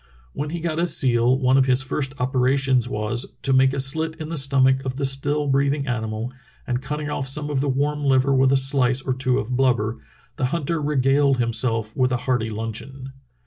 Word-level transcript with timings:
When 0.33 0.49
he 0.49 0.61
got 0.61 0.79
a 0.79 0.87
seal 0.87 1.37
one 1.37 1.57
of 1.59 1.67
his 1.67 1.83
first 1.83 2.15
operations 2.19 2.89
was 2.89 3.33
"to 3.43 3.53
make 3.53 3.71
a 3.71 3.79
slit 3.79 4.15
in 4.19 4.29
the 4.29 4.35
stomach 4.35 4.83
of 4.83 4.95
the 4.95 5.05
still 5.05 5.45
breathing 5.45 5.85
animal, 5.85 6.33
and 6.65 6.81
cutting 6.81 7.07
off 7.11 7.27
some 7.27 7.51
of 7.51 7.61
the 7.61 7.69
warm 7.69 8.03
liver 8.03 8.33
with 8.33 8.51
a 8.51 8.57
slice 8.57 9.03
or 9.03 9.13
two 9.13 9.37
of 9.37 9.55
blubber, 9.55 9.97
the 10.37 10.45
hunter 10.45 10.81
regaled 10.81 11.37
himself 11.37 11.95
with 11.95 12.11
a 12.11 12.17
hearty 12.17 12.49
luncheon.' 12.49 13.11